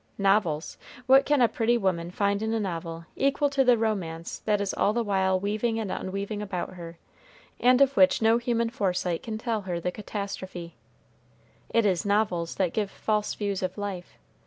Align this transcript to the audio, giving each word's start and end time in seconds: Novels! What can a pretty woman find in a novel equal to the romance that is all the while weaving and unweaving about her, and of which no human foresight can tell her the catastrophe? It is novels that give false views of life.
Novels! 0.17 0.79
What 1.05 1.27
can 1.27 1.43
a 1.43 1.47
pretty 1.47 1.77
woman 1.77 2.09
find 2.09 2.41
in 2.41 2.55
a 2.55 2.59
novel 2.59 3.05
equal 3.15 3.51
to 3.51 3.63
the 3.63 3.77
romance 3.77 4.39
that 4.39 4.59
is 4.59 4.73
all 4.73 4.93
the 4.93 5.03
while 5.03 5.39
weaving 5.39 5.79
and 5.79 5.91
unweaving 5.91 6.41
about 6.41 6.73
her, 6.73 6.97
and 7.59 7.81
of 7.81 7.95
which 7.95 8.19
no 8.19 8.39
human 8.39 8.71
foresight 8.71 9.21
can 9.21 9.37
tell 9.37 9.61
her 9.61 9.79
the 9.79 9.91
catastrophe? 9.91 10.75
It 11.69 11.85
is 11.85 12.03
novels 12.03 12.55
that 12.55 12.73
give 12.73 12.89
false 12.89 13.35
views 13.35 13.61
of 13.61 13.77
life. 13.77 14.17